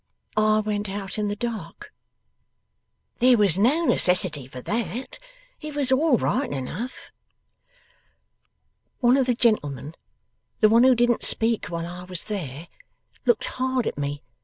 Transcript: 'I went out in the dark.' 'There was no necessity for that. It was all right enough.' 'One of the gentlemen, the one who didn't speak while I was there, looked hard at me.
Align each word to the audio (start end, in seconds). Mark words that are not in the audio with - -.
'I 0.35 0.61
went 0.61 0.89
out 0.89 1.19
in 1.19 1.27
the 1.27 1.35
dark.' 1.35 1.93
'There 3.19 3.37
was 3.37 3.55
no 3.59 3.85
necessity 3.85 4.47
for 4.47 4.59
that. 4.59 5.19
It 5.59 5.75
was 5.75 5.91
all 5.91 6.17
right 6.17 6.51
enough.' 6.51 7.11
'One 8.99 9.15
of 9.15 9.27
the 9.27 9.35
gentlemen, 9.35 9.93
the 10.59 10.69
one 10.69 10.81
who 10.81 10.95
didn't 10.95 11.21
speak 11.21 11.67
while 11.67 11.85
I 11.85 12.05
was 12.05 12.23
there, 12.23 12.67
looked 13.27 13.45
hard 13.45 13.85
at 13.85 13.95
me. 13.99 14.23